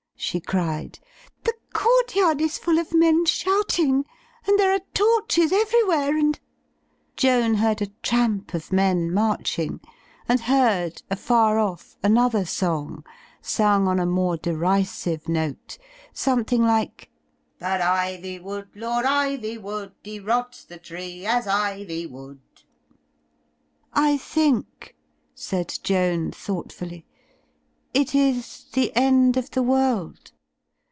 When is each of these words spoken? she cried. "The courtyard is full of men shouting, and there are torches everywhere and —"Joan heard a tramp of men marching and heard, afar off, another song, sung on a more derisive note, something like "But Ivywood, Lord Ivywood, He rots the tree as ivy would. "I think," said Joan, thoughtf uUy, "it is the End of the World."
she 0.23 0.39
cried. 0.39 0.99
"The 1.45 1.53
courtyard 1.73 2.41
is 2.41 2.59
full 2.59 2.77
of 2.77 2.93
men 2.93 3.25
shouting, 3.25 4.05
and 4.45 4.59
there 4.59 4.71
are 4.71 4.81
torches 4.93 5.51
everywhere 5.51 6.15
and 6.15 6.39
—"Joan 7.17 7.55
heard 7.55 7.81
a 7.81 7.87
tramp 8.03 8.53
of 8.53 8.71
men 8.71 9.11
marching 9.11 9.81
and 10.29 10.41
heard, 10.41 11.01
afar 11.09 11.57
off, 11.57 11.97
another 12.03 12.45
song, 12.45 13.03
sung 13.41 13.87
on 13.87 13.99
a 13.99 14.05
more 14.05 14.37
derisive 14.37 15.27
note, 15.27 15.79
something 16.13 16.61
like 16.61 17.09
"But 17.57 17.81
Ivywood, 17.81 18.67
Lord 18.75 19.05
Ivywood, 19.05 19.93
He 20.03 20.19
rots 20.19 20.63
the 20.65 20.77
tree 20.77 21.25
as 21.25 21.47
ivy 21.47 22.05
would. 22.05 22.41
"I 23.91 24.17
think," 24.17 24.95
said 25.33 25.79
Joan, 25.81 26.29
thoughtf 26.29 26.75
uUy, 26.77 27.05
"it 27.93 28.15
is 28.15 28.67
the 28.71 28.95
End 28.95 29.35
of 29.35 29.51
the 29.51 29.61
World." 29.61 30.31